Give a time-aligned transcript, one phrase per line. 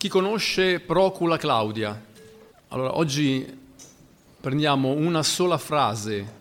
[0.00, 2.06] Chi conosce Procula Claudia?
[2.68, 3.46] Allora, oggi
[4.40, 6.32] prendiamo una sola frase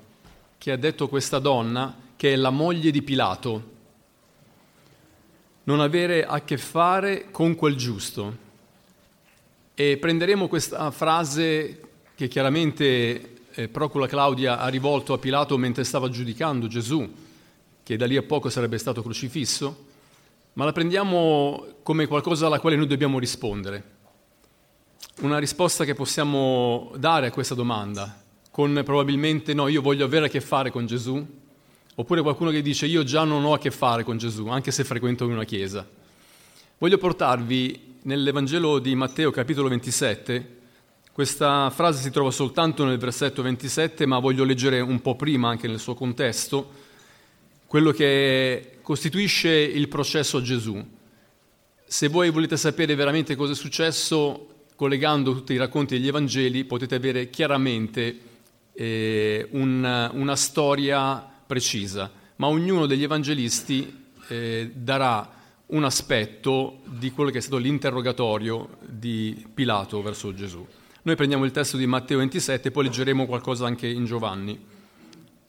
[0.57, 3.64] che ha detto questa donna, che è la moglie di Pilato.
[5.64, 8.38] Non avere a che fare con quel giusto.
[9.73, 11.82] E prenderemo questa frase
[12.16, 17.14] che chiaramente eh, Procula Claudia ha rivolto a Pilato mentre stava giudicando Gesù,
[17.83, 19.88] che da lì a poco sarebbe stato crocifisso
[20.54, 23.98] ma la prendiamo come qualcosa alla quale noi dobbiamo rispondere.
[25.22, 30.30] Una risposta che possiamo dare a questa domanda, con probabilmente no, io voglio avere a
[30.30, 31.25] che fare con Gesù,
[31.96, 34.84] oppure qualcuno che dice io già non ho a che fare con Gesù, anche se
[34.84, 35.88] frequento una chiesa.
[36.78, 40.58] Voglio portarvi nell'Evangelo di Matteo capitolo 27,
[41.11, 45.67] questa frase si trova soltanto nel versetto 27, ma voglio leggere un po' prima anche
[45.67, 46.72] nel suo contesto,
[47.67, 50.83] quello che costituisce il processo a Gesù.
[51.85, 56.95] Se voi volete sapere veramente cosa è successo, collegando tutti i racconti degli Evangeli, potete
[56.95, 58.19] avere chiaramente
[58.73, 67.29] eh, un, una storia precisa, ma ognuno degli evangelisti eh, darà un aspetto di quello
[67.29, 70.65] che è stato l'interrogatorio di Pilato verso Gesù.
[71.03, 74.59] Noi prendiamo il testo di Matteo 27 e poi leggeremo qualcosa anche in Giovanni,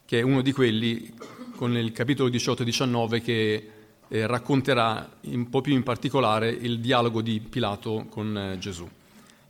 [0.05, 1.11] che è uno di quelli
[1.61, 3.69] con il capitolo 18 e 19 che
[4.07, 8.89] eh, racconterà un po' più in particolare il dialogo di Pilato con eh, Gesù.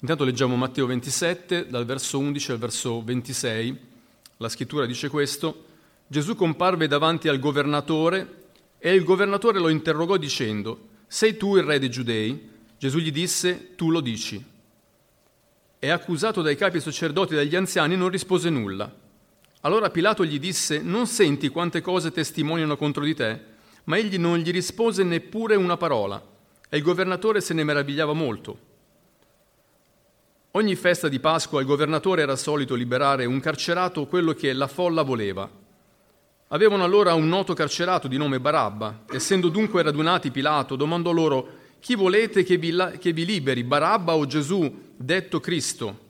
[0.01, 3.79] Intanto leggiamo Matteo 27, dal verso 11 al verso 26.
[4.35, 5.63] La scrittura dice questo.
[6.05, 11.79] Gesù comparve davanti al governatore e il governatore lo interrogò dicendo, Sei tu il re
[11.79, 12.49] dei giudei?
[12.77, 14.43] Gesù gli disse, Tu lo dici.
[15.79, 18.93] E accusato dai capi sacerdoti e dagli anziani non rispose nulla.
[19.61, 23.39] Allora Pilato gli disse, non senti quante cose testimoniano contro di te?
[23.83, 26.23] Ma egli non gli rispose neppure una parola
[26.67, 28.69] e il governatore se ne meravigliava molto.
[30.51, 35.03] Ogni festa di Pasqua il governatore era solito liberare un carcerato quello che la folla
[35.03, 35.49] voleva.
[36.47, 39.03] Avevano allora un noto carcerato di nome Barabba.
[39.09, 44.15] Essendo dunque radunati Pilato, domandò loro, chi volete che vi, la- che vi liberi, Barabba
[44.15, 46.00] o Gesù, detto Cristo?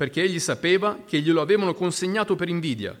[0.00, 2.98] Perché egli sapeva che glielo avevano consegnato per invidia.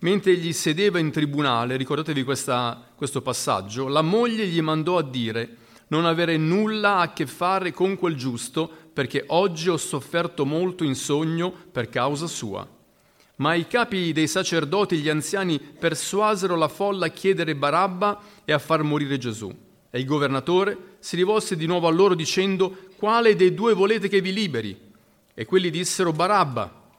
[0.00, 5.56] Mentre egli sedeva in tribunale, ricordatevi questa, questo passaggio, la moglie gli mandò a dire
[5.86, 10.94] non avere nulla a che fare con quel giusto, perché oggi ho sofferto molto in
[10.96, 12.68] sogno per causa sua.
[13.36, 18.52] Ma i capi dei sacerdoti e gli anziani persuasero la folla a chiedere Barabba e
[18.52, 19.50] a far morire Gesù.
[19.88, 24.20] E il governatore si rivolse di nuovo a loro dicendo, quale dei due volete che
[24.20, 24.87] vi liberi?
[25.38, 26.90] E quelli dissero Barabba.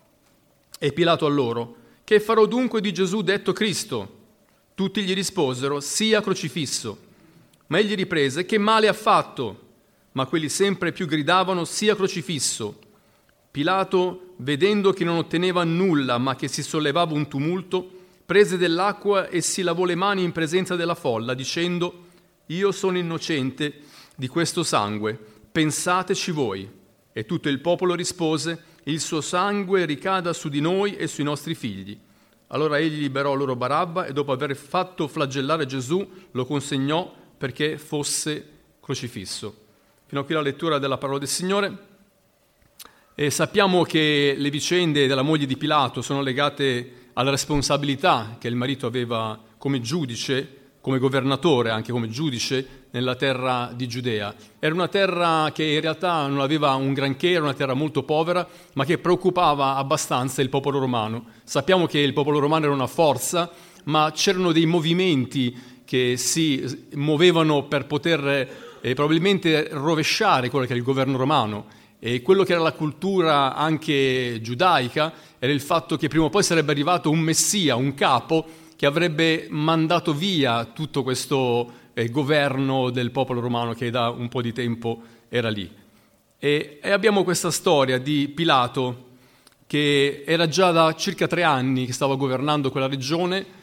[0.80, 4.18] E Pilato a loro, che farò dunque di Gesù detto Cristo?
[4.76, 6.98] Tutti gli risposero, sia crocifisso.
[7.68, 9.60] Ma egli riprese, che male ha fatto?
[10.14, 12.80] Ma quelli sempre più gridavano, sia crocifisso.
[13.52, 17.92] Pilato, vedendo che non otteneva nulla, ma che si sollevava un tumulto,
[18.26, 22.06] prese dell'acqua e si lavò le mani in presenza della folla, dicendo,
[22.46, 23.82] io sono innocente
[24.16, 25.20] di questo sangue,
[25.52, 26.78] pensateci voi.
[27.12, 31.56] E tutto il popolo rispose, il suo sangue ricada su di noi e sui nostri
[31.56, 31.98] figli.
[32.48, 38.48] Allora egli liberò loro Barabba e dopo aver fatto flagellare Gesù lo consegnò perché fosse
[38.80, 39.66] crocifisso.
[40.06, 41.88] Fino a qui la lettura della parola del Signore.
[43.14, 48.56] E sappiamo che le vicende della moglie di Pilato sono legate alla responsabilità che il
[48.56, 54.34] marito aveva come giudice come governatore, anche come giudice nella terra di Giudea.
[54.58, 58.48] Era una terra che in realtà non aveva un granché, era una terra molto povera,
[58.74, 61.26] ma che preoccupava abbastanza il popolo romano.
[61.44, 63.50] Sappiamo che il popolo romano era una forza,
[63.86, 65.56] ma c'erano dei movimenti
[65.86, 68.48] che si muovevano per poter
[68.82, 71.78] eh, probabilmente rovesciare quello che era il governo romano.
[72.02, 76.44] E quello che era la cultura anche giudaica era il fatto che prima o poi
[76.44, 78.46] sarebbe arrivato un messia, un capo,
[78.76, 84.42] che avrebbe mandato via tutto questo eh, governo del popolo romano che da un po'
[84.42, 85.70] di tempo era lì.
[86.40, 89.08] E, e abbiamo questa storia di Pilato
[89.68, 93.58] che era già da circa tre anni che stava governando quella regione,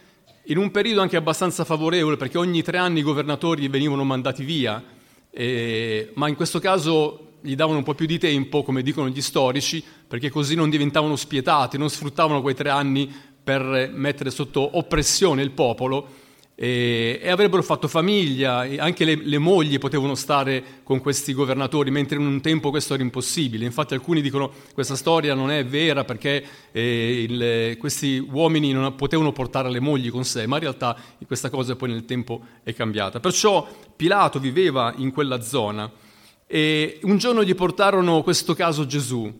[0.44, 4.82] in un periodo anche abbastanza favorevole perché ogni tre anni i governatori venivano mandati via,
[5.30, 9.22] eh, ma in questo caso gli davano un po' più di tempo, come dicono gli
[9.22, 13.12] storici, perché così non diventavano spietati, non sfruttavano quei tre anni
[13.42, 16.24] per mettere sotto oppressione il popolo
[16.58, 22.16] e, e avrebbero fatto famiglia, anche le, le, mogli potevano stare con questi governatori, mentre
[22.16, 23.66] in un tempo questo era impossibile.
[23.66, 26.42] Infatti alcuni dicono che questa storia non è vera perché
[26.72, 31.50] eh, il, questi uomini non potevano portare le mogli con sé, ma in realtà questa
[31.50, 33.20] cosa poi nel tempo è cambiata.
[33.20, 35.90] Perciò Pilato viveva in quella zona
[36.46, 39.30] E un giorno gli portarono questo caso Gesù,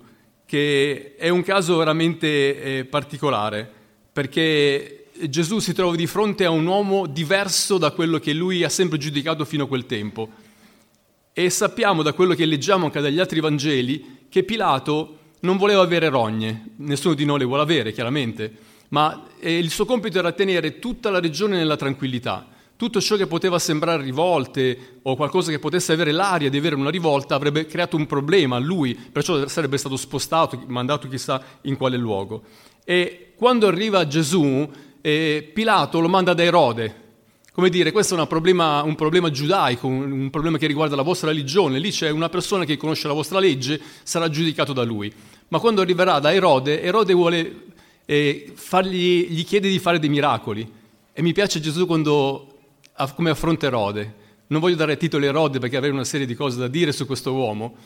[0.45, 3.71] che è un caso veramente eh, particolare,
[4.12, 4.96] perché
[5.29, 8.99] Gesù si trova di fronte a un uomo diverso da quello che lui ha sempre
[8.99, 10.29] giudicato fino a quel tempo.
[11.33, 16.09] E sappiamo da quello che leggiamo anche dagli altri Vangeli che Pilato non voleva avere
[16.09, 18.53] rogne, nessuno di noi le vuole avere chiaramente,
[18.89, 22.47] ma eh, il suo compito era tenere tutta la regione nella tranquillità.
[22.77, 26.91] Tutto ciò che poteva sembrare rivolte o qualcosa che potesse avere l'aria di avere una
[26.91, 31.97] rivolta avrebbe creato un problema a lui, perciò sarebbe stato spostato, mandato chissà in quale
[31.97, 32.43] luogo.
[32.85, 34.71] E quando arriva Gesù,
[35.06, 37.05] eh, Pilato lo manda da Erode.
[37.53, 41.79] Come dire, questo è problema, un problema giudaico, un, problema che riguarda la vostra religione.
[41.79, 45.11] Lì c'è una persona che conosce la vostra legge, sarà giudicato da lui.
[45.49, 47.67] Ma quando arriverà da Erode, Erode vuole,
[48.05, 50.69] eh, fargli, gli chiede di fare dei miracoli.
[51.12, 52.59] E mi piace Gesù quando
[53.14, 54.14] come affronta Erode.
[54.49, 57.06] Non voglio dare titoli a Erode perché avrei una serie di cose da dire su
[57.06, 57.76] questo uomo,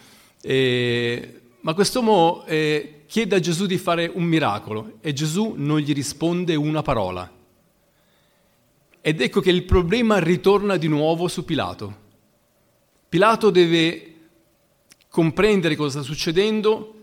[0.40, 5.92] eh, ma quest'uomo eh, chiede a Gesù di fare un miracolo e Gesù non gli
[5.92, 7.30] risponde una parola.
[9.02, 12.08] Ed ecco che il problema ritorna di nuovo su Pilato.
[13.08, 14.14] Pilato deve
[15.08, 16.94] comprendere cosa sta succedendo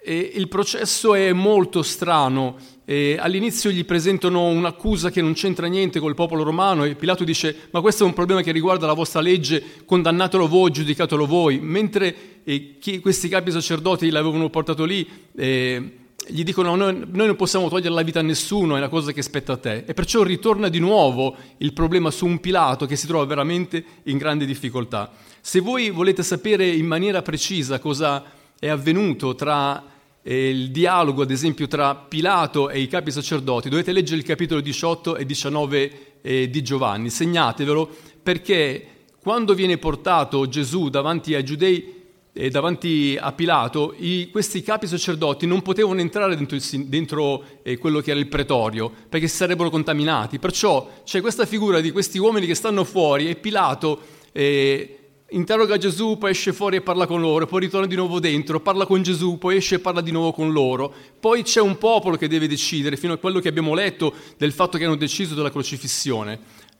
[0.00, 2.56] e il processo è molto strano.
[2.84, 7.68] E all'inizio gli presentano un'accusa che non c'entra niente col popolo romano e Pilato dice
[7.72, 11.58] ma questo è un problema che riguarda la vostra legge, condannatelo voi, giudicatelo voi.
[11.58, 15.06] Mentre eh, chi, questi capi sacerdoti l'avevano portato lì,
[15.36, 15.96] eh,
[16.26, 19.20] gli dicono noi, noi non possiamo togliere la vita a nessuno, è una cosa che
[19.20, 19.84] spetta a te.
[19.86, 24.16] E perciò ritorna di nuovo il problema su un Pilato che si trova veramente in
[24.16, 25.10] grande difficoltà.
[25.42, 28.24] Se voi volete sapere in maniera precisa cosa
[28.58, 29.84] è avvenuto tra
[30.22, 34.62] eh, il dialogo, ad esempio, tra Pilato e i capi sacerdoti, dovete leggere il capitolo
[34.62, 35.92] 18 e 19
[36.22, 37.88] eh, di Giovanni, segnatevelo,
[38.22, 38.86] perché
[39.20, 41.96] quando viene portato Gesù davanti ai giudei
[42.40, 47.78] e davanti a Pilato, i, questi capi sacerdoti non potevano entrare dentro, il, dentro eh,
[47.78, 50.38] quello che era il pretorio, perché si sarebbero contaminati.
[50.38, 53.98] Perciò c'è questa figura di questi uomini che stanno fuori e Pilato
[54.30, 54.98] eh,
[55.30, 58.86] interroga Gesù, poi esce fuori e parla con loro, poi ritorna di nuovo dentro, parla
[58.86, 60.94] con Gesù, poi esce e parla di nuovo con loro.
[61.18, 64.78] Poi c'è un popolo che deve decidere, fino a quello che abbiamo letto del fatto
[64.78, 66.38] che hanno deciso della crocifissione.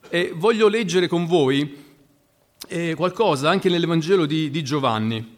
[0.09, 1.75] E voglio leggere con voi
[2.69, 5.35] eh, qualcosa anche nell'Evangelo di, di Giovanni.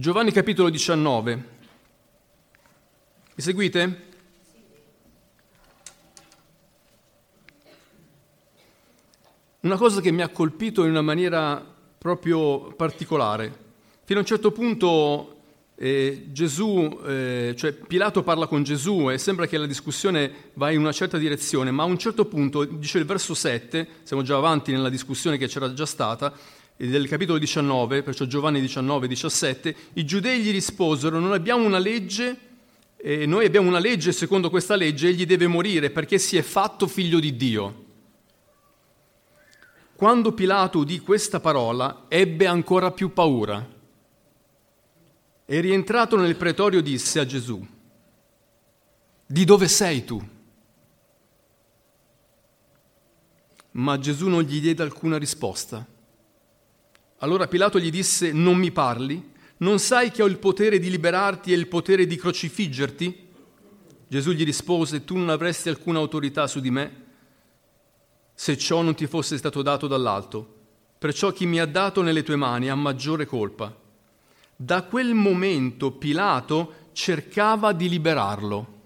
[0.00, 1.34] Giovanni capitolo 19.
[3.34, 4.02] Mi seguite?
[9.60, 11.62] Una cosa che mi ha colpito in una maniera
[11.98, 13.52] proprio particolare.
[14.04, 15.36] Fino a un certo punto
[15.74, 20.80] eh, Gesù, eh, cioè Pilato parla con Gesù e sembra che la discussione va in
[20.80, 24.72] una certa direzione, ma a un certo punto, dice il verso 7, siamo già avanti
[24.72, 26.32] nella discussione che c'era già stata,
[26.88, 32.38] del capitolo 19, perciò Giovanni 19, 17, i giudei gli risposero, non abbiamo una legge,
[32.96, 36.86] eh, noi abbiamo una legge, secondo questa legge egli deve morire perché si è fatto
[36.86, 37.84] figlio di Dio.
[39.94, 43.78] Quando Pilato udì questa parola, ebbe ancora più paura
[45.44, 47.62] e rientrato nel pretorio disse a Gesù,
[49.26, 50.28] di dove sei tu?
[53.72, 55.98] Ma Gesù non gli diede alcuna risposta.
[57.20, 59.32] Allora Pilato gli disse, non mi parli?
[59.58, 63.28] Non sai che ho il potere di liberarti e il potere di crocifiggerti?
[64.08, 67.08] Gesù gli rispose, tu non avresti alcuna autorità su di me
[68.40, 70.54] se ciò non ti fosse stato dato dall'alto.
[70.96, 73.76] Perciò chi mi ha dato nelle tue mani ha maggiore colpa.
[74.56, 78.79] Da quel momento Pilato cercava di liberarlo,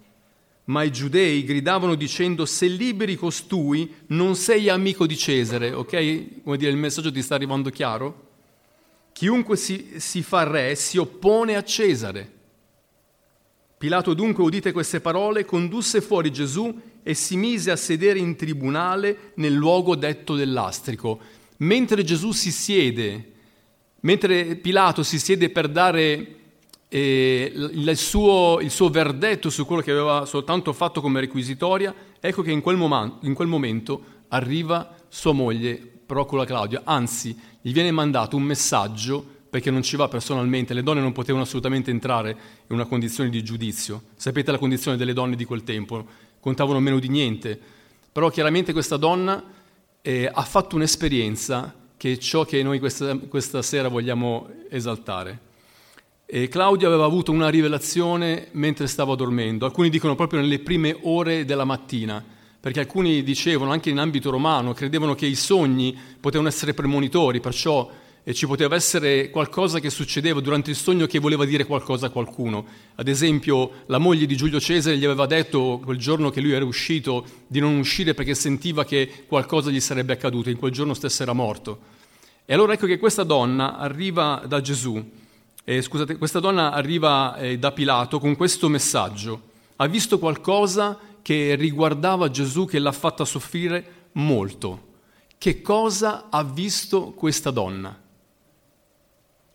[0.67, 6.43] ma i giudei gridavano dicendo se liberi costui non sei amico di Cesare, ok?
[6.43, 8.29] Come dire, il messaggio ti sta arrivando chiaro?
[9.13, 12.33] Chiunque si, si fa re si oppone a Cesare.
[13.77, 19.33] Pilato dunque, udite queste parole, condusse fuori Gesù e si mise a sedere in tribunale
[19.35, 21.21] nel luogo detto dell'astrico.
[21.59, 23.33] Mentre Gesù si siede,
[24.01, 26.37] mentre Pilato si siede per dare
[26.99, 32.53] il, suo, il, suo, verdetto su quello che aveva soltanto fatto come requisitoria, ecco che
[32.53, 38.37] in quel, mom- in quel momento arriva sua moglie, Procula Claudia, anzi gli viene mandato
[38.37, 42.85] un messaggio perché non ci va personalmente, le donne non potevano assolutamente entrare in una
[42.85, 44.03] condizione di giudizio.
[44.17, 46.05] Sapete la condizione delle donne di quel tempo,
[46.41, 47.59] contavano meno di niente,
[48.13, 49.43] però chiaramente questa donna
[50.03, 55.53] eh, ha fatto un'esperienza che è ciò che noi questa, questa sera vogliamo esaltare.
[56.35, 61.45] E Claudia aveva avuto una rivelazione mentre stava dormendo, alcuni dicono proprio nelle prime ore
[61.45, 62.21] della mattina,
[62.59, 67.89] perché alcuni dicevano, anche in ambito romano, credevano che i sogni potevano essere premonitori, perciò
[68.25, 72.11] eh, ci poteva essere qualcosa che succedeva durante il sogno che voleva dire qualcosa a
[72.11, 72.67] qualcuno.
[72.97, 76.65] Ad esempio, la moglie di Giulio Cesare gli aveva detto quel giorno che lui era
[76.65, 81.23] uscito di non uscire perché sentiva che qualcosa gli sarebbe accaduto, in quel giorno stesso
[81.23, 81.79] era morto.
[82.45, 85.23] E allora ecco che questa donna arriva da Gesù,
[85.65, 89.53] eh, scusate, questa donna arriva eh, da Pilato con questo messaggio.
[89.77, 94.93] Ha visto qualcosa che riguardava Gesù che l'ha fatta soffrire molto.
[95.39, 97.99] Che cosa ha visto questa donna?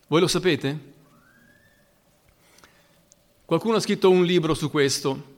[0.08, 0.88] Voi lo sapete?
[3.46, 5.38] Qualcuno ha scritto un libro su questo,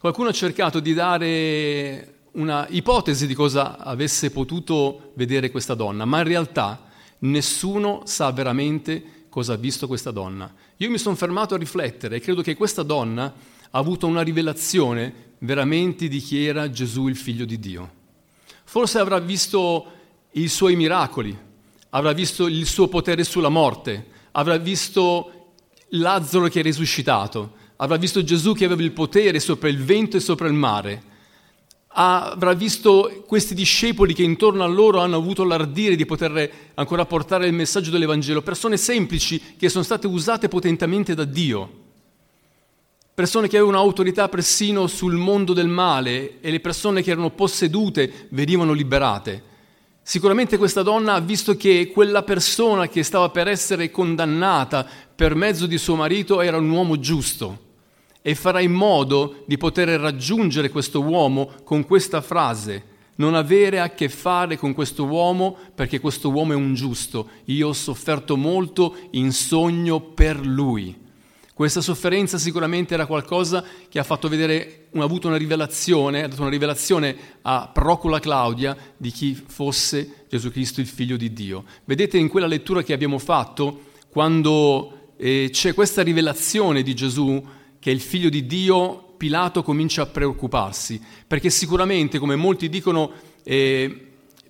[0.00, 6.18] qualcuno ha cercato di dare una ipotesi di cosa avesse potuto vedere questa donna, ma
[6.18, 6.88] in realtà
[7.18, 10.52] nessuno sa veramente cosa ha visto questa donna.
[10.78, 13.32] Io mi sono fermato a riflettere e credo che questa donna
[13.70, 17.98] ha avuto una rivelazione veramente di chi era Gesù il figlio di Dio.
[18.64, 19.86] Forse avrà visto
[20.32, 21.36] i suoi miracoli,
[21.90, 25.52] avrà visto il suo potere sulla morte, avrà visto
[25.90, 30.20] Lazzaro che è risuscitato, avrà visto Gesù che aveva il potere sopra il vento e
[30.20, 31.02] sopra il mare,
[31.92, 37.46] avrà visto questi discepoli che intorno a loro hanno avuto l'ardire di poter ancora portare
[37.46, 41.78] il messaggio dell'Evangelo, persone semplici che sono state usate potentemente da Dio.
[43.12, 48.28] Persone che avevano autorità persino sul mondo del male e le persone che erano possedute
[48.30, 49.48] venivano liberate.
[50.02, 55.66] Sicuramente questa donna ha visto che quella persona che stava per essere condannata per mezzo
[55.66, 57.68] di suo marito era un uomo giusto
[58.22, 62.84] e farà in modo di poter raggiungere questo uomo con questa frase,
[63.16, 67.68] non avere a che fare con questo uomo perché questo uomo è un giusto, io
[67.68, 71.08] ho sofferto molto in sogno per lui.
[71.60, 76.40] Questa sofferenza sicuramente era qualcosa che ha fatto vedere, ha avuto una rivelazione, ha dato
[76.40, 81.64] una rivelazione a Procula Claudia di chi fosse Gesù Cristo il figlio di Dio.
[81.84, 87.44] Vedete in quella lettura che abbiamo fatto, quando eh, c'è questa rivelazione di Gesù
[87.80, 93.10] che è il figlio di Dio, Pilato comincia a preoccuparsi, perché sicuramente, come molti dicono,
[93.42, 94.06] eh,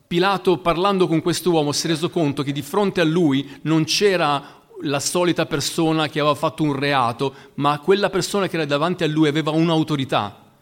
[0.06, 4.60] Pilato parlando con quest'uomo si è reso conto che di fronte a lui non c'era
[4.82, 9.06] la solita persona che aveva fatto un reato, ma quella persona che era davanti a
[9.06, 10.52] lui aveva un'autorità.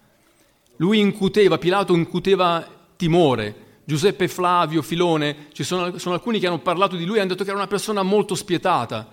[0.76, 3.66] Lui incuteva, Pilato incuteva timore.
[3.84, 7.44] Giuseppe Flavio, Filone, ci sono, sono alcuni che hanno parlato di lui e hanno detto
[7.44, 9.08] che era una persona molto spietata.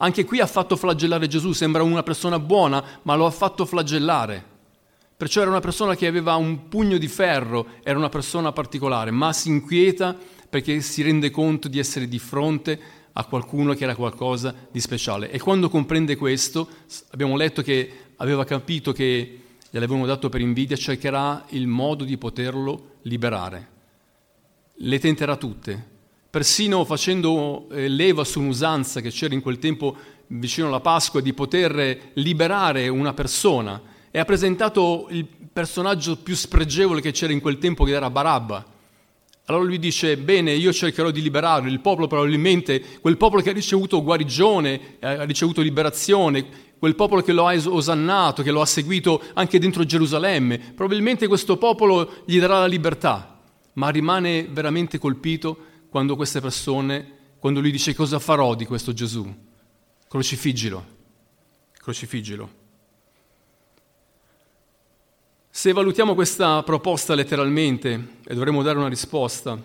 [0.00, 4.56] Anche qui ha fatto flagellare Gesù, sembra una persona buona, ma lo ha fatto flagellare.
[5.16, 9.32] Perciò era una persona che aveva un pugno di ferro, era una persona particolare, ma
[9.32, 10.16] si inquieta
[10.48, 12.80] perché si rende conto di essere di fronte
[13.12, 15.32] a qualcuno che era qualcosa di speciale.
[15.32, 16.68] E quando comprende questo,
[17.10, 22.98] abbiamo letto che aveva capito che gliel'avevano dato per invidia, cercherà il modo di poterlo
[23.02, 23.68] liberare.
[24.74, 25.86] Le tenterà tutte,
[26.30, 29.96] persino facendo eh, leva su un'usanza che c'era in quel tempo
[30.28, 33.80] vicino alla Pasqua di poter liberare una persona
[34.10, 38.76] e ha presentato il personaggio più spregevole che c'era in quel tempo che era Barabba.
[39.46, 43.54] Allora lui dice, bene, io cercherò di liberarlo, il popolo probabilmente, quel popolo che ha
[43.54, 46.46] ricevuto guarigione, eh, ha ricevuto liberazione,
[46.78, 51.56] quel popolo che lo ha osannato, che lo ha seguito anche dentro Gerusalemme, probabilmente questo
[51.56, 53.40] popolo gli darà la libertà,
[53.72, 55.56] ma rimane veramente colpito
[55.88, 59.32] quando queste persone, quando lui dice cosa farò di questo Gesù?
[60.08, 60.86] Crocifiggilo,
[61.72, 62.56] crocifiggilo.
[65.50, 69.60] Se valutiamo questa proposta letteralmente, e dovremmo dare una risposta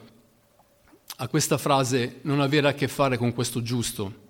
[1.17, 4.21] a questa frase non avere a che fare con questo giusto,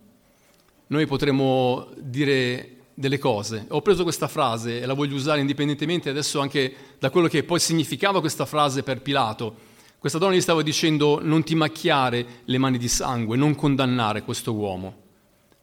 [0.88, 3.66] noi potremmo dire delle cose.
[3.70, 7.60] Ho preso questa frase e la voglio usare indipendentemente adesso anche da quello che poi
[7.60, 9.72] significava questa frase per Pilato.
[10.04, 14.54] Questa donna gli stava dicendo non ti macchiare le mani di sangue, non condannare questo
[14.54, 14.98] uomo.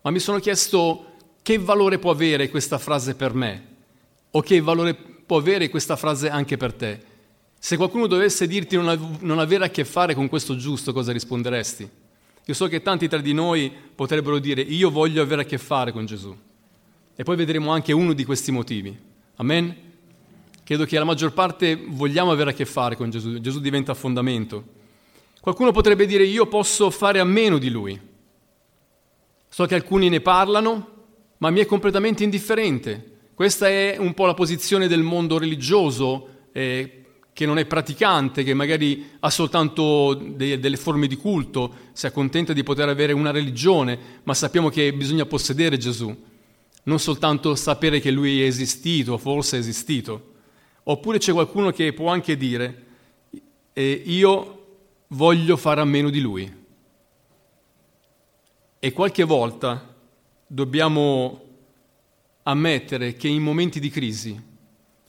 [0.01, 3.67] Ma mi sono chiesto che valore può avere questa frase per me
[4.31, 7.01] o che valore può avere questa frase anche per te.
[7.59, 11.13] Se qualcuno dovesse dirti non, av- non avere a che fare con questo giusto, cosa
[11.13, 11.91] risponderesti?
[12.47, 15.93] Io so che tanti tra di noi potrebbero dire io voglio avere a che fare
[15.93, 16.35] con Gesù.
[17.15, 18.99] E poi vedremo anche uno di questi motivi.
[19.37, 19.90] Amen?
[20.71, 23.41] Credo che la maggior parte vogliamo avere a che fare con Gesù.
[23.41, 24.65] Gesù diventa fondamento.
[25.41, 28.00] Qualcuno potrebbe dire io posso fare a meno di lui.
[29.49, 30.91] So che alcuni ne parlano,
[31.39, 33.19] ma mi è completamente indifferente.
[33.35, 38.55] Questa è un po' la posizione del mondo religioso eh, che non è praticante, che
[38.55, 43.99] magari ha soltanto de- delle forme di culto, si accontenta di poter avere una religione,
[44.23, 46.17] ma sappiamo che bisogna possedere Gesù,
[46.85, 50.30] non soltanto sapere che Lui è esistito, forse è esistito.
[50.85, 52.87] Oppure c'è qualcuno che può anche dire,
[53.73, 54.67] eh, io
[55.09, 56.59] voglio fare a meno di lui.
[58.79, 59.95] E qualche volta
[60.47, 61.41] dobbiamo
[62.45, 64.41] ammettere che in momenti di crisi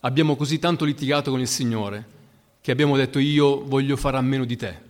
[0.02, 2.20] abbiamo così tanto litigato con il Signore
[2.62, 4.90] che abbiamo detto io voglio fare a meno di te.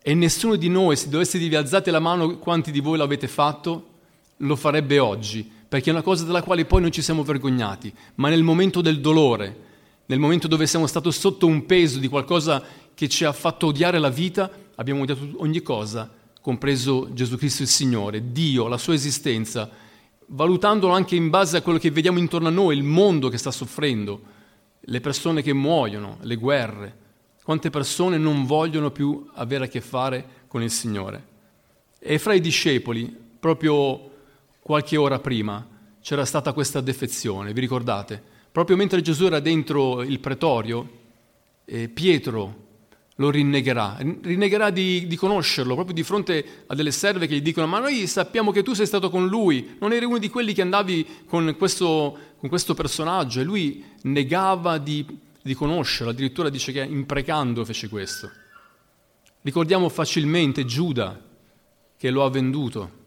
[0.00, 3.88] E nessuno di noi, se dovesse dirvi alzate la mano quanti di voi l'avete fatto,
[4.36, 8.30] lo farebbe oggi, perché è una cosa della quale poi non ci siamo vergognati, ma
[8.30, 9.66] nel momento del dolore,
[10.06, 12.62] nel momento dove siamo stati sotto un peso di qualcosa
[12.94, 16.10] che ci ha fatto odiare la vita, abbiamo odiato ogni cosa,
[16.40, 19.70] compreso Gesù Cristo il Signore, Dio, la sua esistenza,
[20.28, 23.50] valutandolo anche in base a quello che vediamo intorno a noi, il mondo che sta
[23.50, 24.36] soffrendo
[24.80, 26.96] le persone che muoiono, le guerre,
[27.42, 31.26] quante persone non vogliono più avere a che fare con il Signore.
[31.98, 34.10] E fra i discepoli, proprio
[34.68, 35.66] qualche ora prima,
[36.02, 38.22] c'era stata questa defezione, vi ricordate?
[38.52, 40.90] Proprio mentre Gesù era dentro il pretorio,
[41.64, 42.66] eh, Pietro
[43.14, 47.66] lo rinnegherà, rinnegherà di, di, conoscerlo, proprio di fronte a delle serve che gli dicono
[47.66, 50.60] ma noi sappiamo che tu sei stato con lui, non eri uno di quelli che
[50.60, 55.02] andavi con questo, con questo personaggio e lui negava di,
[55.40, 58.30] di conoscerlo, addirittura dice che imprecando fece questo.
[59.40, 61.18] Ricordiamo facilmente Giuda
[61.96, 62.97] che lo ha venduto.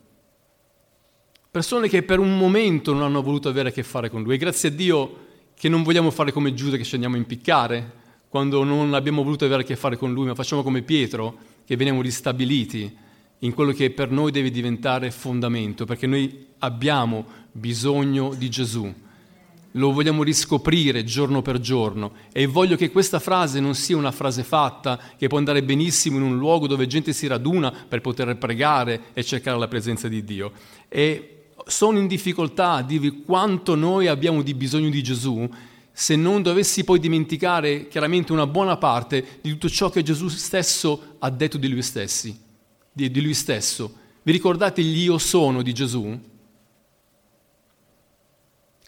[1.51, 4.35] Persone che per un momento non hanno voluto avere a che fare con lui.
[4.35, 5.17] E grazie a Dio
[5.53, 7.91] che non vogliamo fare come Giuda che ci andiamo a impiccare,
[8.29, 11.75] quando non abbiamo voluto avere a che fare con lui, ma facciamo come Pietro, che
[11.75, 12.89] veniamo ristabiliti
[13.39, 18.89] in quello che per noi deve diventare fondamento, perché noi abbiamo bisogno di Gesù.
[19.71, 24.43] Lo vogliamo riscoprire giorno per giorno e voglio che questa frase non sia una frase
[24.43, 29.01] fatta che può andare benissimo in un luogo dove gente si raduna per poter pregare
[29.11, 30.53] e cercare la presenza di Dio.
[30.87, 31.35] E
[31.67, 35.49] sono in difficoltà a dirvi quanto noi abbiamo di bisogno di Gesù
[35.93, 41.15] se non dovessi poi dimenticare chiaramente una buona parte di tutto ciò che Gesù stesso
[41.19, 42.37] ha detto di lui, stessi,
[42.91, 43.93] di, di lui stesso.
[44.23, 46.19] Vi ricordate gli io sono di Gesù?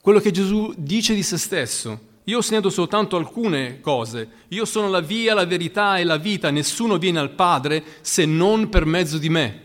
[0.01, 2.12] Quello che Gesù dice di se stesso.
[2.25, 4.29] Io ho segnato soltanto alcune cose.
[4.49, 6.49] Io sono la via, la verità e la vita.
[6.51, 9.62] Nessuno viene al Padre se non per mezzo di me.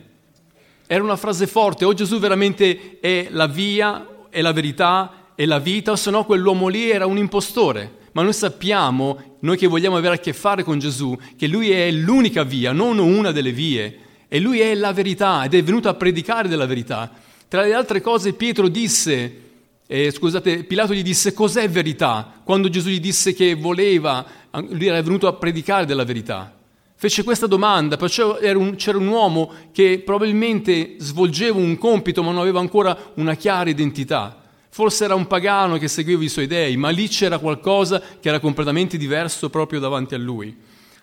[0.91, 1.85] Era una frase forte.
[1.85, 6.25] O Gesù veramente è la via, è la verità e la vita, o se no
[6.25, 7.97] quell'uomo lì era un impostore.
[8.13, 11.91] Ma noi sappiamo, noi che vogliamo avere a che fare con Gesù, che lui è
[11.91, 13.99] l'unica via, non una delle vie.
[14.29, 17.13] E lui è la verità ed è venuto a predicare della verità.
[17.47, 19.43] Tra le altre cose Pietro disse,
[19.87, 22.41] eh, scusate, Pilato gli disse cos'è verità?
[22.45, 24.25] Quando Gesù gli disse che voleva,
[24.71, 26.58] lui era venuto a predicare della verità.
[27.01, 32.41] Fece questa domanda, perciò un, c'era un uomo che probabilmente svolgeva un compito ma non
[32.41, 34.43] aveva ancora una chiara identità.
[34.69, 38.41] Forse era un pagano che seguiva i suoi dei, ma lì c'era qualcosa che era
[38.41, 40.57] completamente diverso proprio davanti a lui.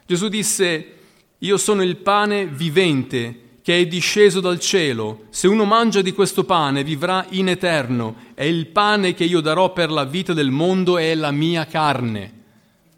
[0.06, 0.88] Gesù disse,
[1.38, 5.28] io sono il pane vivente che è disceso dal cielo.
[5.30, 8.16] Se uno mangia di questo pane vivrà in eterno.
[8.36, 12.34] E il pane che io darò per la vita del mondo è la mia carne.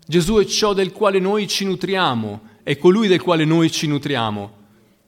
[0.03, 4.55] Gesù è ciò del quale noi ci nutriamo, è colui del quale noi ci nutriamo.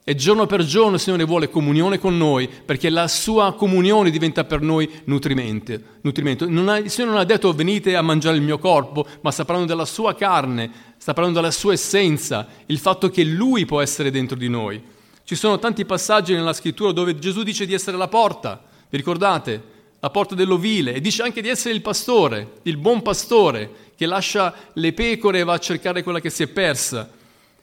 [0.06, 4.45] E giorno per giorno il Signore vuole comunione con noi perché la sua comunione diventa
[4.45, 5.74] per noi nutrimento.
[5.74, 9.74] Ha, il Signore non ha detto venite a mangiare il mio corpo, ma sta parlando
[9.74, 14.38] della sua carne, sta parlando della sua essenza, il fatto che Lui può essere dentro
[14.38, 14.82] di noi.
[15.26, 19.63] Ci sono tanti passaggi nella scrittura dove Gesù dice di essere la porta, vi ricordate?
[20.00, 24.56] La porta dell'ovile e dice anche di essere il pastore, il buon pastore che lascia
[24.76, 27.17] le pecore e va a cercare quella che si è persa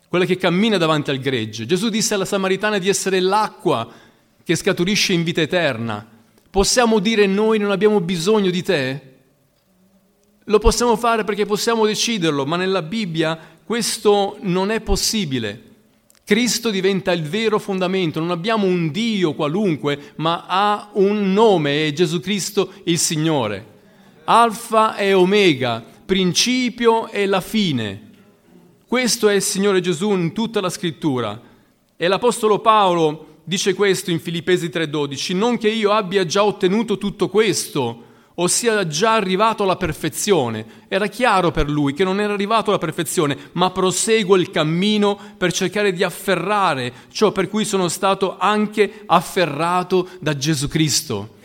[0.08, 1.66] quella che cammina davanti al gregge.
[1.66, 3.88] Gesù disse alla Samaritana di essere l'acqua
[4.42, 6.06] che scaturisce in vita eterna.
[6.48, 9.00] Possiamo dire noi non abbiamo bisogno di te?
[10.44, 15.62] Lo possiamo fare perché possiamo deciderlo, ma nella Bibbia questo non è possibile.
[16.24, 21.92] Cristo diventa il vero fondamento, non abbiamo un Dio qualunque, ma ha un nome, è
[21.92, 23.74] Gesù Cristo il Signore.
[24.24, 28.05] Alfa e Omega, principio e la fine.
[28.88, 31.40] Questo è il Signore Gesù in tutta la scrittura.
[31.96, 37.28] E l'Apostolo Paolo dice questo in Filippesi 3:12, non che io abbia già ottenuto tutto
[37.28, 40.84] questo, o sia già arrivato alla perfezione.
[40.86, 45.52] Era chiaro per lui che non era arrivato alla perfezione, ma proseguo il cammino per
[45.52, 51.35] cercare di afferrare ciò per cui sono stato anche afferrato da Gesù Cristo.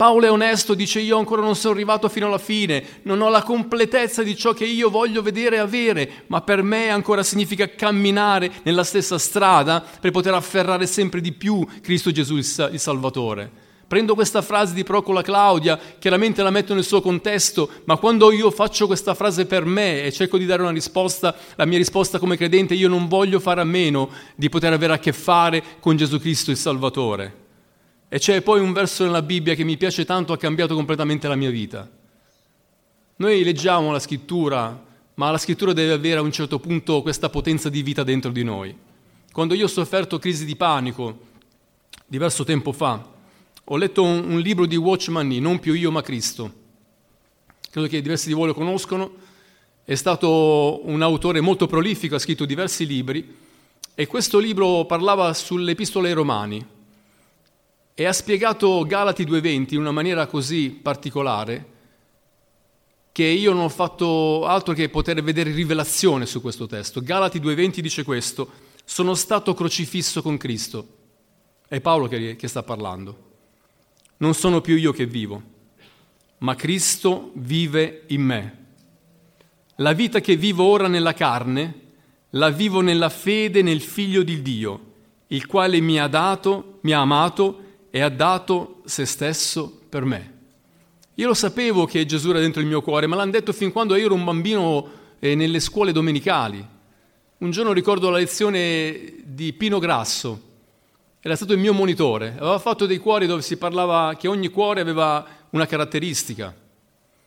[0.00, 3.42] Paolo è onesto, dice io ancora non sono arrivato fino alla fine, non ho la
[3.42, 8.50] completezza di ciò che io voglio vedere e avere, ma per me ancora significa camminare
[8.62, 12.44] nella stessa strada per poter afferrare sempre di più Cristo Gesù il
[12.80, 13.50] Salvatore.
[13.86, 18.50] prendo questa frase di Procula Claudia, chiaramente la metto nel suo contesto, ma quando io
[18.50, 22.38] faccio questa frase per me e cerco di dare una risposta, la mia risposta come
[22.38, 26.18] credente, io non voglio fare a meno di poter avere a che fare con Gesù
[26.18, 27.48] Cristo il Salvatore.
[28.12, 31.36] E c'è poi un verso nella Bibbia che mi piace tanto, ha cambiato completamente la
[31.36, 31.88] mia vita.
[33.14, 37.68] Noi leggiamo la scrittura, ma la scrittura deve avere a un certo punto questa potenza
[37.68, 38.76] di vita dentro di noi.
[39.30, 41.20] Quando io ho sofferto crisi di panico,
[42.04, 43.00] diverso tempo fa,
[43.62, 46.52] ho letto un, un libro di Watchman Nee, Non più io ma Cristo.
[47.70, 49.12] Credo che diversi di voi lo conoscono.
[49.84, 53.36] È stato un autore molto prolifico, ha scritto diversi libri
[53.94, 56.78] e questo libro parlava sulle epistole ai Romani
[58.00, 61.66] e ha spiegato Galati 2.20 in una maniera così particolare
[63.12, 67.02] che io non ho fatto altro che poter vedere rivelazione su questo testo.
[67.02, 68.50] Galati 2.20 dice questo,
[68.86, 70.86] sono stato crocifisso con Cristo.
[71.68, 73.28] È Paolo che, che sta parlando
[74.16, 75.42] non sono più io che vivo,
[76.38, 78.56] ma Cristo vive in me.
[79.76, 81.80] La vita che vivo ora nella carne,
[82.30, 84.92] la vivo nella fede nel Figlio di Dio,
[85.26, 90.38] il quale mi ha dato, mi ha amato e ha dato se stesso per me.
[91.14, 93.96] Io lo sapevo che Gesù era dentro il mio cuore, ma l'hanno detto fin quando
[93.96, 96.66] io ero un bambino eh, nelle scuole domenicali.
[97.38, 100.48] Un giorno ricordo la lezione di Pino Grasso,
[101.20, 104.80] era stato il mio monitore, aveva fatto dei cuori dove si parlava che ogni cuore
[104.80, 106.54] aveva una caratteristica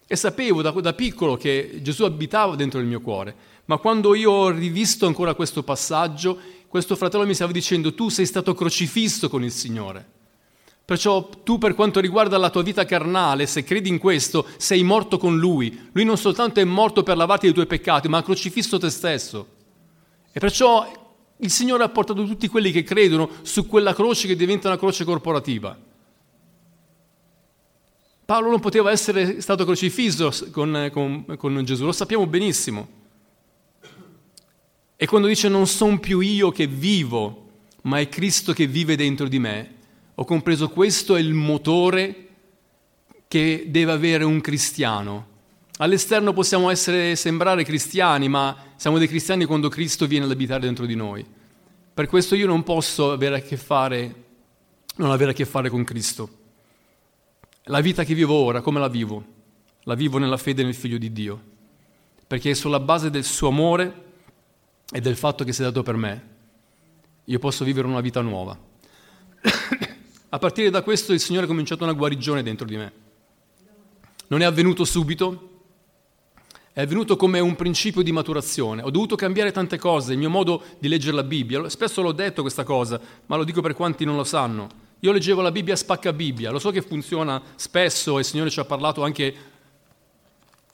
[0.07, 4.31] e sapevo da, da piccolo che Gesù abitava dentro il mio cuore, ma quando io
[4.31, 9.43] ho rivisto ancora questo passaggio, questo fratello mi stava dicendo tu sei stato crocifisso con
[9.43, 10.21] il Signore.
[10.85, 15.17] Perciò tu per quanto riguarda la tua vita carnale, se credi in questo, sei morto
[15.17, 15.89] con Lui.
[15.93, 19.47] Lui non soltanto è morto per lavarti dei tuoi peccati, ma ha crocifisso te stesso.
[20.31, 20.91] E perciò
[21.37, 25.05] il Signore ha portato tutti quelli che credono su quella croce che diventa una croce
[25.05, 25.77] corporativa.
[28.25, 33.01] Paolo non poteva essere stato crocifisso con, con, con Gesù, lo sappiamo benissimo.
[34.95, 37.49] E quando dice non sono più io che vivo,
[37.83, 39.75] ma è Cristo che vive dentro di me,
[40.15, 42.27] ho compreso questo è il motore
[43.27, 45.31] che deve avere un cristiano.
[45.77, 50.85] All'esterno possiamo essere, sembrare cristiani, ma siamo dei cristiani quando Cristo viene ad abitare dentro
[50.85, 51.25] di noi.
[51.93, 54.25] Per questo io non posso avere a che fare,
[54.97, 56.41] non avere a che fare con Cristo.
[57.63, 59.25] La vita che vivo ora, come la vivo?
[59.85, 61.41] La vivo nella fede nel Figlio di Dio,
[62.27, 64.11] perché è sulla base del suo amore
[64.91, 66.27] e del fatto che si è dato per me.
[67.25, 68.55] Io posso vivere una vita nuova.
[70.33, 72.91] A partire da questo il Signore ha cominciato una guarigione dentro di me.
[74.29, 75.49] Non è avvenuto subito,
[76.73, 78.81] è avvenuto come un principio di maturazione.
[78.81, 81.69] Ho dovuto cambiare tante cose, il mio modo di leggere la Bibbia.
[81.69, 84.69] Spesso l'ho detto questa cosa, ma lo dico per quanti non lo sanno.
[85.01, 88.59] Io leggevo la Bibbia spacca Bibbia, lo so che funziona spesso e il Signore ci
[88.59, 89.35] ha parlato anche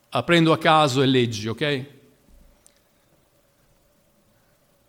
[0.07, 1.85] aprendo a caso e leggi, ok?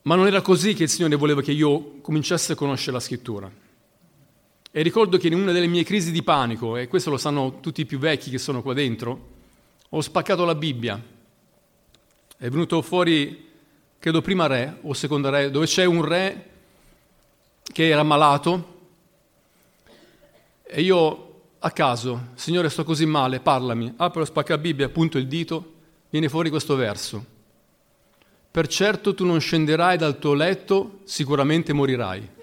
[0.03, 3.69] Ma non era così che il Signore voleva che io cominciassi a conoscere la scrittura.
[4.73, 7.81] E ricordo che in una delle mie crisi di panico, e questo lo sanno tutti
[7.81, 9.29] i più vecchi che sono qua dentro,
[9.89, 11.03] ho spaccato la Bibbia.
[12.37, 13.49] È venuto fuori,
[13.99, 16.51] credo prima re o seconda re, dove c'è un re
[17.63, 18.79] che era malato
[20.63, 21.27] e io
[21.59, 25.75] a caso, Signore sto così male, parlami, apro, spacca la Bibbia, appunto il dito,
[26.09, 27.25] viene fuori questo verso.
[28.53, 32.39] Per certo tu non scenderai dal tuo letto, sicuramente morirai.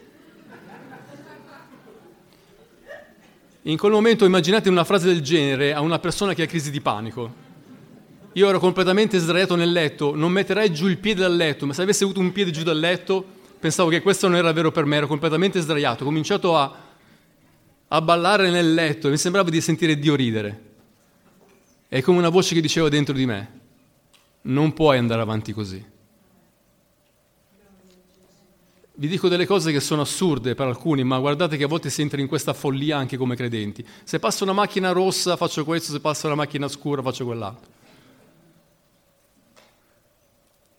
[3.68, 6.80] In quel momento immaginate una frase del genere a una persona che ha crisi di
[6.80, 7.46] panico.
[8.32, 11.82] Io ero completamente sdraiato nel letto, non metterei giù il piede dal letto, ma se
[11.82, 13.26] avessi avuto un piede giù dal letto
[13.60, 16.74] pensavo che questo non era vero per me, ero completamente sdraiato, ho cominciato a,
[17.90, 20.62] a ballare nel letto e mi sembrava di sentire Dio ridere.
[21.90, 23.60] È come una voce che diceva dentro di me,
[24.44, 25.84] non puoi andare avanti così.
[29.00, 32.02] Vi dico delle cose che sono assurde per alcuni, ma guardate che a volte si
[32.02, 33.86] entra in questa follia anche come credenti.
[34.04, 37.70] Se passa una macchina rossa faccio questo, se passa una macchina scura faccio quell'altro.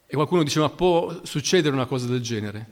[0.05, 2.67] E qualcuno dice, ma può succedere una cosa del genere?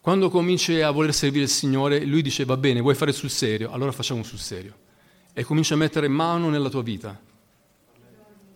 [0.00, 3.70] Quando cominci a voler servire il Signore, lui dice, va bene, vuoi fare sul serio?
[3.70, 4.74] Allora facciamo sul serio.
[5.34, 7.16] E comincia a mettere mano nella tua vita.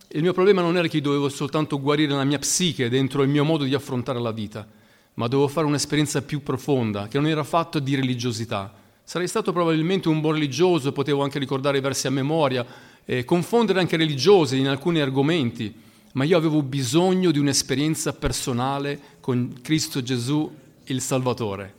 [0.09, 3.45] Il mio problema non era che dovevo soltanto guarire la mia psiche dentro il mio
[3.45, 4.81] modo di affrontare la vita
[5.15, 8.73] ma dovevo fare un'esperienza più profonda, che non era fatto di religiosità.
[9.05, 12.65] Sarei stato probabilmente un buon religioso, potevo anche ricordare i versi a memoria,
[13.05, 15.75] e confondere anche religiosi in alcuni argomenti,
[16.13, 20.51] ma io avevo bisogno di un'esperienza personale con Cristo Gesù,
[20.85, 21.75] il Salvatore.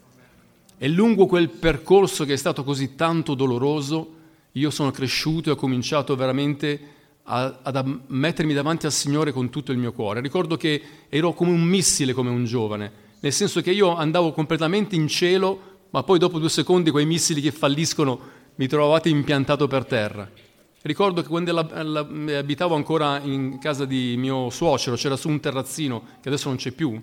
[0.77, 4.15] E lungo quel percorso che è stato così tanto doloroso,
[4.51, 6.79] io sono cresciuto e ho cominciato veramente
[7.23, 10.19] a, ad mettermi davanti al Signore con tutto il mio cuore.
[10.19, 12.91] Ricordo che ero come un missile, come un giovane,
[13.23, 17.39] nel senso che io andavo completamente in cielo, ma poi dopo due secondi quei missili
[17.39, 18.19] che falliscono
[18.55, 20.29] mi trovavate impiantato per terra.
[20.81, 26.27] Ricordo che quando abitavo ancora in casa di mio suocero, c'era su un terrazzino che
[26.27, 27.01] adesso non c'è più,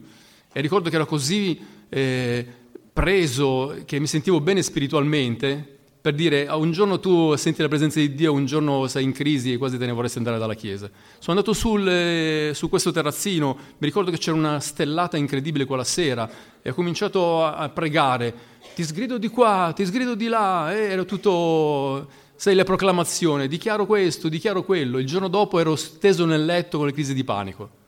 [0.53, 2.47] e ricordo che ero così eh,
[2.93, 8.15] preso che mi sentivo bene spiritualmente per dire un giorno tu senti la presenza di
[8.15, 10.89] Dio, un giorno sei in crisi e quasi te ne vorresti andare dalla chiesa.
[11.19, 15.85] Sono andato sul, eh, su questo terrazzino, mi ricordo che c'era una stellata incredibile quella
[15.85, 16.29] sera
[16.63, 18.35] e ho cominciato a, pregare,
[18.75, 23.85] ti sgrido di qua, ti sgrido di là, e era tutto, sai, la proclamazione, dichiaro
[23.85, 24.99] questo, dichiaro quello.
[24.99, 27.79] Il giorno dopo ero steso nel letto con le crisi di panico.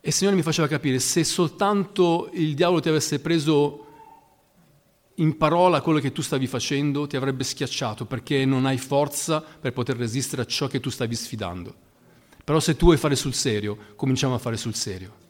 [0.00, 3.83] E il Signore mi faceva capire, se soltanto il diavolo ti avesse preso
[5.16, 9.72] in parola quello che tu stavi facendo ti avrebbe schiacciato perché non hai forza per
[9.72, 11.74] poter resistere a ciò che tu stavi sfidando.
[12.42, 15.22] Però se tu vuoi fare sul serio, cominciamo a fare sul serio.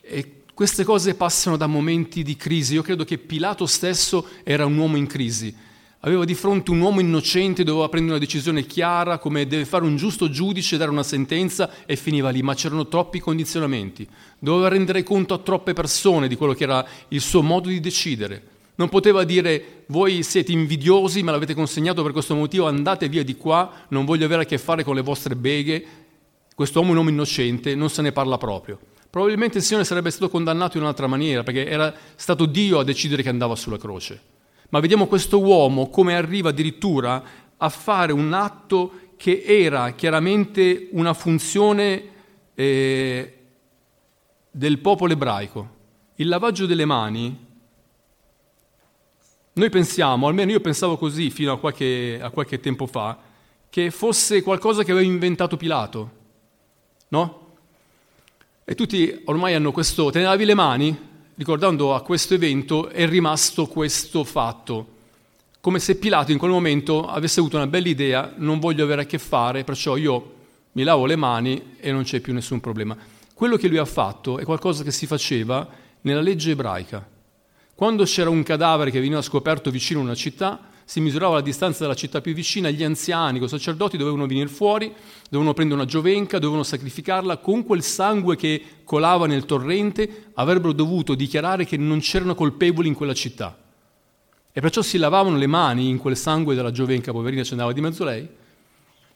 [0.00, 2.74] E queste cose passano da momenti di crisi.
[2.74, 5.54] Io credo che Pilato stesso era un uomo in crisi.
[6.00, 9.96] Aveva di fronte un uomo innocente, doveva prendere una decisione chiara, come deve fare un
[9.96, 14.06] giusto giudice, dare una sentenza e finiva lì, ma c'erano troppi condizionamenti.
[14.38, 18.55] Doveva rendere conto a troppe persone di quello che era il suo modo di decidere.
[18.76, 23.36] Non poteva dire voi siete invidiosi, me l'avete consegnato per questo motivo, andate via di
[23.36, 25.84] qua, non voglio avere a che fare con le vostre beghe.
[26.54, 28.78] Quest'uomo è un uomo innocente, non se ne parla proprio.
[29.08, 33.22] Probabilmente il Signore sarebbe stato condannato in un'altra maniera, perché era stato Dio a decidere
[33.22, 34.20] che andava sulla croce.
[34.68, 37.22] Ma vediamo questo uomo come arriva addirittura
[37.56, 42.02] a fare un atto che era chiaramente una funzione
[42.54, 43.34] eh,
[44.50, 45.74] del popolo ebraico.
[46.16, 47.45] Il lavaggio delle mani
[49.56, 53.18] noi pensiamo, almeno io pensavo così fino a qualche, a qualche tempo fa,
[53.70, 56.10] che fosse qualcosa che aveva inventato Pilato,
[57.08, 57.54] no?
[58.64, 60.98] E tutti ormai hanno questo, te ne lavi le mani,
[61.36, 64.94] ricordando a questo evento è rimasto questo fatto,
[65.60, 69.06] come se Pilato in quel momento avesse avuto una bella idea, non voglio avere a
[69.06, 70.34] che fare, perciò io
[70.72, 72.94] mi lavo le mani e non c'è più nessun problema.
[73.32, 75.66] Quello che lui ha fatto è qualcosa che si faceva
[76.02, 77.15] nella legge ebraica.
[77.76, 81.82] Quando c'era un cadavere che veniva scoperto vicino a una città, si misurava la distanza
[81.82, 84.90] dalla città più vicina, gli anziani, i sacerdoti dovevano venire fuori,
[85.28, 91.14] dovevano prendere una giovenca, dovevano sacrificarla, con quel sangue che colava nel torrente avrebbero dovuto
[91.14, 93.54] dichiarare che non c'erano colpevoli in quella città.
[94.50, 97.82] E perciò si lavavano le mani in quel sangue della giovenca, poverina ci andava di
[97.82, 98.26] mezzo lei,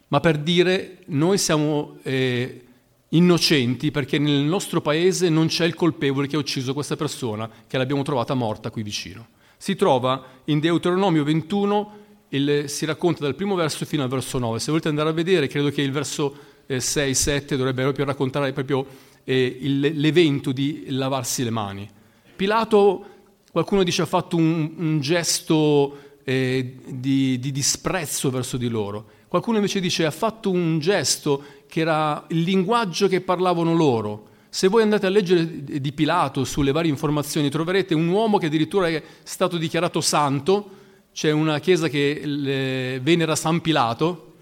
[0.08, 2.66] ma per dire noi siamo eh,
[3.10, 7.78] innocenti perché nel nostro paese non c'è il colpevole che ha ucciso questa persona, che
[7.78, 9.28] l'abbiamo trovata morta qui vicino.
[9.56, 11.98] Si trova in Deuteronomio 21,
[12.30, 14.58] il, si racconta dal primo verso fino al verso 9.
[14.58, 16.34] Se volete andare a vedere, credo che il verso
[16.66, 18.86] eh, 6-7 dovrebbe proprio raccontare proprio
[19.24, 21.88] eh, il, l'evento di lavarsi le mani.
[22.36, 23.04] Pilato,
[23.50, 29.18] qualcuno dice, ha fatto un, un gesto eh, di, di disprezzo verso di loro.
[29.30, 34.26] Qualcuno invece dice ha fatto un gesto che era il linguaggio che parlavano loro.
[34.48, 38.88] Se voi andate a leggere di Pilato sulle varie informazioni troverete un uomo che addirittura
[38.88, 40.70] è stato dichiarato santo,
[41.12, 44.32] c'è una chiesa che venera San Pilato,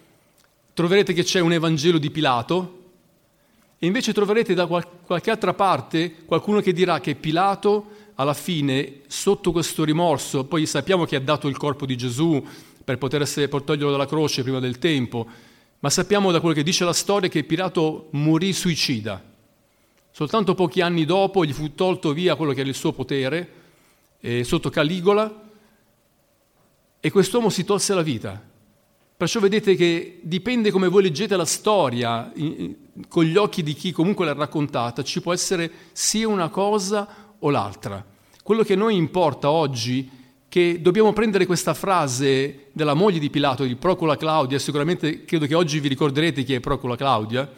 [0.72, 2.76] troverete che c'è un Evangelo di Pilato.
[3.78, 9.52] E invece troverete da qualche altra parte qualcuno che dirà che Pilato alla fine, sotto
[9.52, 12.42] questo rimorso, poi sappiamo che ha dato il corpo di Gesù
[12.88, 15.26] per poter essere, per toglierlo dalla croce prima del tempo,
[15.80, 19.22] ma sappiamo da quello che dice la storia che Pilato morì suicida.
[20.10, 23.52] Soltanto pochi anni dopo gli fu tolto via quello che era il suo potere
[24.20, 25.50] eh, sotto Caligola
[26.98, 28.42] e quest'uomo si tolse la vita.
[29.14, 32.74] Perciò vedete che dipende come voi leggete la storia in,
[33.06, 37.50] con gli occhi di chi comunque l'ha raccontata, ci può essere sia una cosa o
[37.50, 38.02] l'altra.
[38.42, 40.16] Quello che a noi importa oggi
[40.48, 45.54] che dobbiamo prendere questa frase della moglie di Pilato, di Procula Claudia, sicuramente credo che
[45.54, 47.50] oggi vi ricorderete chi è Procula Claudia,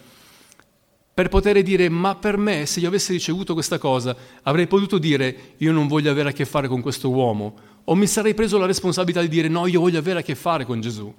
[1.12, 5.55] per poter dire ma per me se io avessi ricevuto questa cosa avrei potuto dire
[5.59, 8.66] io non voglio avere a che fare con questo uomo o mi sarei preso la
[8.66, 11.12] responsabilità di dire no io voglio avere a che fare con Gesù.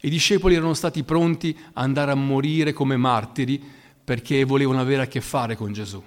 [0.00, 3.62] I discepoli erano stati pronti a andare a morire come martiri
[4.04, 6.02] perché volevano avere a che fare con Gesù.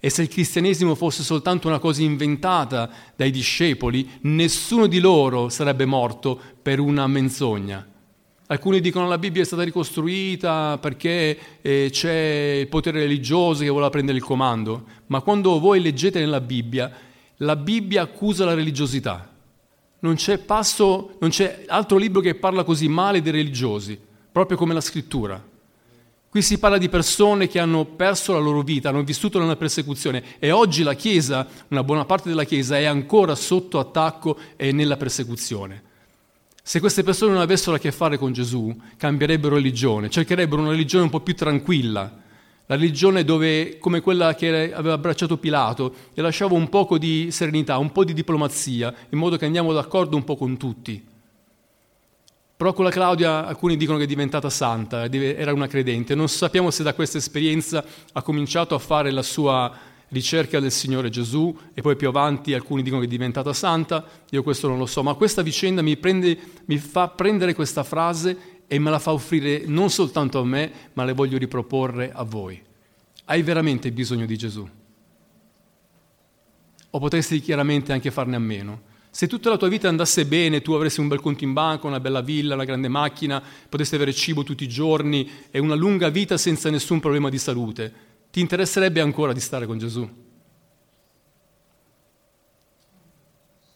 [0.00, 5.84] E se il cristianesimo fosse soltanto una cosa inventata dai discepoli, nessuno di loro sarebbe
[5.84, 7.86] morto per una menzogna.
[8.46, 13.68] Alcuni dicono che la Bibbia è stata ricostruita perché eh, c'è il potere religioso che
[13.68, 16.90] voleva prendere il comando, ma quando voi leggete nella Bibbia
[17.36, 19.28] la Bibbia accusa la religiosità.
[20.00, 23.98] Non c'è, passo, non c'è altro libro che parla così male dei religiosi,
[24.32, 25.49] proprio come la scrittura.
[26.30, 30.22] Qui si parla di persone che hanno perso la loro vita, hanno vissuto nella persecuzione
[30.38, 34.96] e oggi la Chiesa, una buona parte della Chiesa, è ancora sotto attacco e nella
[34.96, 35.82] persecuzione.
[36.62, 41.02] Se queste persone non avessero a che fare con Gesù, cambierebbero religione, cercherebbero una religione
[41.02, 42.18] un po' più tranquilla,
[42.66, 47.76] la religione dove, come quella che aveva abbracciato Pilato, gli lasciava un poco di serenità,
[47.78, 51.09] un po' di diplomazia, in modo che andiamo d'accordo un po' con tutti.
[52.60, 56.14] Però con la Claudia alcuni dicono che è diventata santa, era una credente.
[56.14, 59.74] Non sappiamo se da questa esperienza ha cominciato a fare la sua
[60.08, 64.42] ricerca del Signore Gesù e poi più avanti alcuni dicono che è diventata santa, io
[64.42, 68.78] questo non lo so, ma questa vicenda mi, prende, mi fa prendere questa frase e
[68.78, 72.62] me la fa offrire non soltanto a me, ma le voglio riproporre a voi.
[73.24, 74.68] Hai veramente bisogno di Gesù?
[76.90, 78.88] O potresti chiaramente anche farne a meno?
[79.12, 81.98] Se tutta la tua vita andasse bene, tu avresti un bel conto in banca, una
[81.98, 86.36] bella villa, una grande macchina, potresti avere cibo tutti i giorni e una lunga vita
[86.36, 87.92] senza nessun problema di salute,
[88.30, 90.08] ti interesserebbe ancora di stare con Gesù?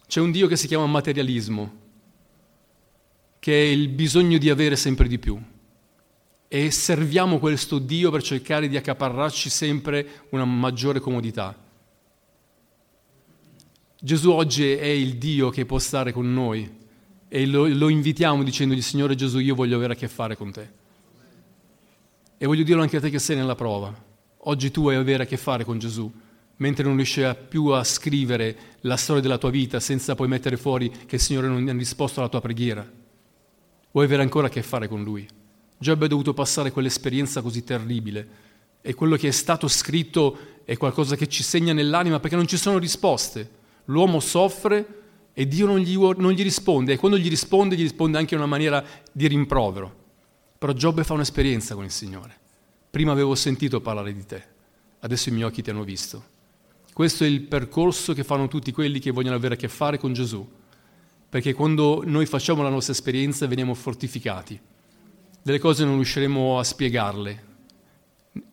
[0.07, 1.81] C'è un Dio che si chiama materialismo,
[3.41, 5.37] che è il bisogno di avere sempre di più.
[6.47, 11.64] E serviamo questo Dio per cercare di accaparrarci sempre una maggiore comodità.
[14.05, 16.71] Gesù oggi è il Dio che può stare con noi
[17.27, 20.69] e lo, lo invitiamo dicendogli Signore Gesù io voglio avere a che fare con te.
[22.37, 23.95] E voglio dirlo anche a te che sei nella prova.
[24.41, 26.13] Oggi tu vuoi avere a che fare con Gesù,
[26.57, 30.91] mentre non riesci più a scrivere la storia della tua vita senza poi mettere fuori
[31.07, 32.87] che il Signore non ha risposto alla tua preghiera.
[33.91, 35.27] Vuoi avere ancora a che fare con lui?
[35.79, 38.29] Giobbe ha dovuto passare quell'esperienza così terribile
[38.83, 40.37] e quello che è stato scritto
[40.67, 43.63] è qualcosa che ci segna nell'anima perché non ci sono risposte.
[43.87, 48.19] L'uomo soffre e Dio non gli, non gli risponde e quando gli risponde gli risponde
[48.19, 50.03] anche in una maniera di rimprovero.
[50.59, 52.39] Però Giobbe fa un'esperienza con il Signore.
[52.91, 54.43] Prima avevo sentito parlare di te,
[55.01, 56.33] adesso i miei occhi ti hanno visto.
[56.93, 60.13] Questo è il percorso che fanno tutti quelli che vogliono avere a che fare con
[60.13, 60.49] Gesù
[61.35, 64.57] perché quando noi facciamo la nostra esperienza veniamo fortificati.
[65.43, 67.45] Delle cose non riusciremo a spiegarle,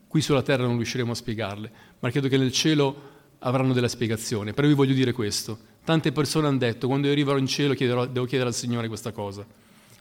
[0.08, 3.10] qui sulla terra non riusciremo a spiegarle, ma credo che nel cielo
[3.44, 4.54] avranno della spiegazione.
[4.54, 5.58] Però vi voglio dire questo.
[5.84, 9.12] Tante persone hanno detto, quando io arriverò in cielo chiederò, devo chiedere al Signore questa
[9.12, 9.46] cosa.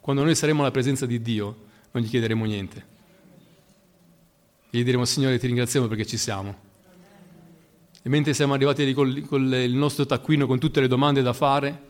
[0.00, 1.56] Quando noi saremo alla presenza di Dio
[1.92, 2.98] non gli chiederemo niente.
[4.70, 6.68] Gli diremo, Signore, ti ringraziamo perché ci siamo.
[8.02, 11.88] E mentre siamo arrivati con il nostro taccuino con tutte le domande da fare,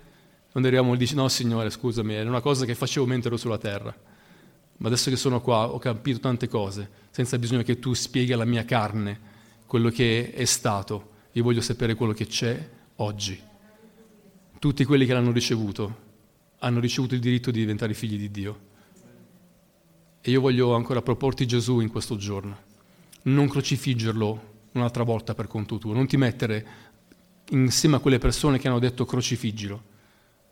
[0.51, 3.59] quando arriviamo e dici no Signore scusami, era una cosa che facevo mentre ero sulla
[3.59, 3.95] terra,
[4.79, 8.45] ma adesso che sono qua ho capito tante cose, senza bisogno che tu spieghi alla
[8.45, 9.29] mia carne
[9.67, 13.41] quello che è stato, io voglio sapere quello che c'è oggi.
[14.59, 16.09] Tutti quelli che l'hanno ricevuto
[16.59, 18.61] hanno ricevuto il diritto di diventare figli di Dio.
[20.21, 22.69] E io voglio ancora proporti Gesù in questo giorno.
[23.23, 26.67] Non crocifiggerlo un'altra volta per conto tuo, non ti mettere
[27.51, 29.91] insieme a quelle persone che hanno detto crocifiggilo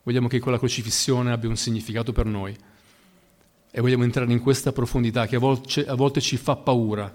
[0.08, 2.56] vogliamo che quella crocifissione abbia un significato per noi
[3.70, 7.14] e vogliamo entrare in questa profondità che a volte, a volte ci fa paura,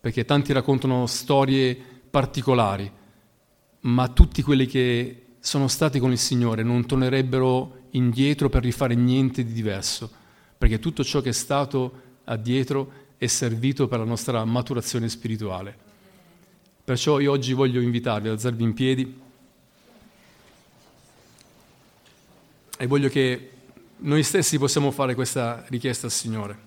[0.00, 2.88] perché tanti raccontano storie particolari,
[3.80, 9.42] ma tutti quelli che sono stati con il Signore non tornerebbero indietro per rifare niente
[9.44, 10.10] di diverso,
[10.56, 15.76] perché tutto ciò che è stato addietro è servito per la nostra maturazione spirituale.
[16.84, 19.20] Perciò io oggi voglio invitarvi ad alzarvi in piedi.
[22.82, 23.50] e voglio che
[23.98, 26.58] noi stessi possiamo fare questa richiesta al Signore.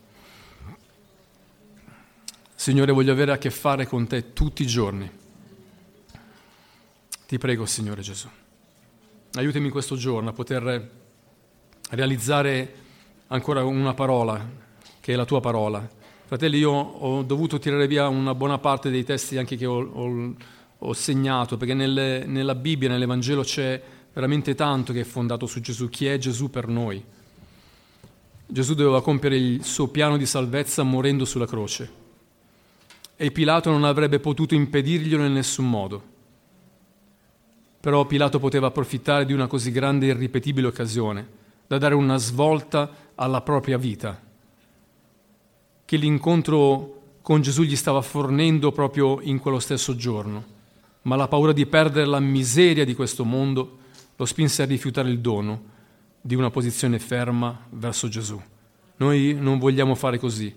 [2.56, 5.12] Signore, voglio avere a che fare con te tutti i giorni.
[7.28, 8.28] Ti prego, Signore Gesù,
[9.34, 10.92] aiutami questo giorno a poter
[11.90, 12.76] realizzare
[13.28, 14.48] ancora una parola,
[15.00, 15.90] che è la tua parola.
[16.26, 20.36] Fratelli, io ho dovuto tirare via una buona parte dei testi anche che ho, ho,
[20.78, 23.82] ho segnato, perché nelle, nella Bibbia, nell'Evangelo c'è
[24.14, 27.04] veramente tanto che è fondato su Gesù, chi è Gesù per noi.
[28.46, 32.04] Gesù doveva compiere il suo piano di salvezza morendo sulla croce
[33.16, 36.14] e Pilato non avrebbe potuto impedirglielo in nessun modo.
[37.86, 41.28] Però Pilato poteva approfittare di una così grande e irripetibile occasione
[41.68, 44.20] da dare una svolta alla propria vita,
[45.86, 50.44] che l'incontro con Gesù gli stava fornendo proprio in quello stesso giorno,
[51.04, 53.78] ma la paura di perdere la miseria di questo mondo
[54.16, 55.62] lo spinse a rifiutare il dono
[56.20, 58.42] di una posizione ferma verso Gesù.
[58.96, 60.52] Noi non vogliamo fare così.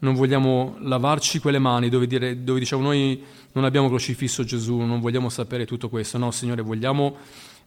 [0.00, 3.22] Non vogliamo lavarci quelle mani dove, dire, dove diciamo noi
[3.52, 6.18] non abbiamo crocifisso Gesù, non vogliamo sapere tutto questo.
[6.18, 7.16] No, Signore, vogliamo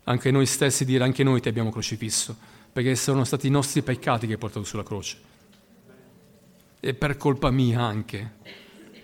[0.05, 2.35] anche noi stessi dire anche noi ti abbiamo crocifisso,
[2.71, 5.17] perché sono stati i nostri peccati che hai portato sulla croce.
[6.79, 8.35] E per colpa mia anche,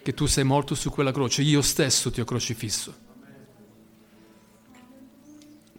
[0.02, 3.06] che tu sei morto su quella croce, io stesso ti ho crocifisso.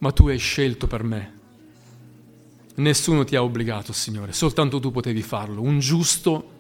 [0.01, 1.37] Ma tu hai scelto per me.
[2.77, 5.63] Nessuno ti ha obbligato, Signore, soltanto tu potevi farlo.
[5.63, 6.58] Un giusto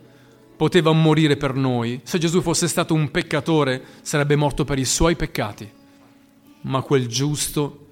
[0.58, 2.00] poteva morire per noi.
[2.02, 5.70] Se Gesù fosse stato un peccatore, sarebbe morto per i suoi peccati.
[6.62, 7.86] Ma quel giusto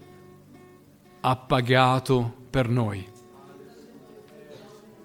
[1.20, 3.06] ha pagato per noi.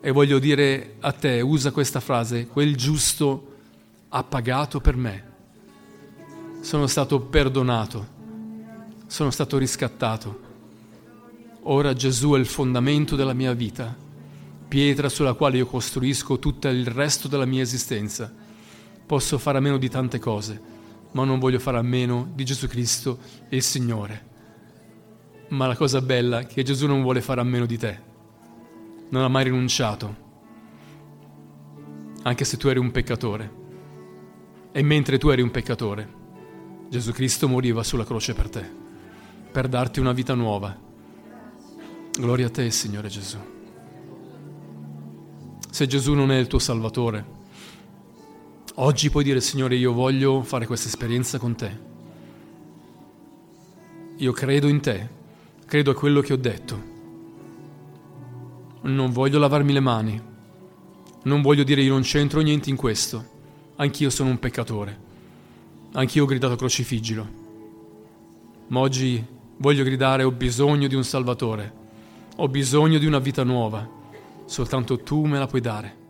[0.01, 3.53] E voglio dire a te, usa questa frase, quel giusto
[4.09, 5.29] ha pagato per me.
[6.61, 8.07] Sono stato perdonato,
[9.05, 10.49] sono stato riscattato.
[11.65, 14.09] Ora Gesù è il fondamento della mia vita
[14.71, 18.33] pietra sulla quale io costruisco tutto il resto della mia esistenza.
[19.05, 20.61] Posso fare a meno di tante cose,
[21.11, 23.19] ma non voglio fare a meno di Gesù Cristo,
[23.49, 24.27] il Signore.
[25.49, 27.99] Ma la cosa bella è che Gesù non vuole fare a meno di te.
[29.09, 30.15] Non ha mai rinunciato,
[32.21, 33.51] anche se tu eri un peccatore.
[34.71, 36.13] E mentre tu eri un peccatore,
[36.87, 38.65] Gesù Cristo moriva sulla croce per te,
[39.51, 40.73] per darti una vita nuova.
[42.13, 43.59] Gloria a te, Signore Gesù
[45.71, 47.39] se Gesù non è il tuo Salvatore.
[48.75, 51.89] Oggi puoi dire, Signore, io voglio fare questa esperienza con te.
[54.17, 55.07] Io credo in te,
[55.65, 56.89] credo a quello che ho detto.
[58.81, 60.21] Non voglio lavarmi le mani,
[61.23, 63.23] non voglio dire io non c'entro niente in questo,
[63.77, 64.99] anch'io sono un peccatore,
[65.93, 67.39] anch'io ho gridato crocifiggilo.
[68.67, 69.23] Ma oggi
[69.57, 71.73] voglio gridare ho bisogno di un Salvatore,
[72.35, 73.99] ho bisogno di una vita nuova
[74.51, 76.00] soltanto tu me la puoi dare.